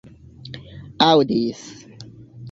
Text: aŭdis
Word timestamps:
aŭdis 1.07 1.59